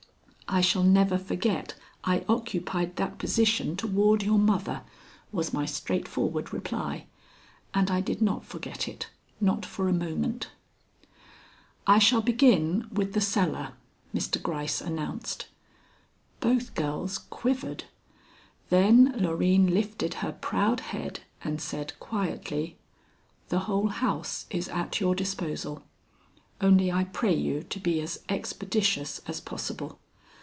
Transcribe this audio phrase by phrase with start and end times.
[0.53, 4.81] "I shall never forget I occupied that position toward your mother,"
[5.31, 7.05] was my straightforward reply,
[7.73, 9.09] and I did not forget it,
[9.39, 10.49] not for a moment.
[11.87, 13.75] "I shall begin with the cellar,"
[14.13, 14.43] Mr.
[14.43, 15.47] Gryce announced.
[16.41, 17.85] Both girls quivered.
[18.69, 22.75] Then Loreen lifted her proud head and said quietly:
[23.47, 25.83] "The whole house is at your disposal.
[26.59, 29.97] Only I pray you to be as expeditious as possible.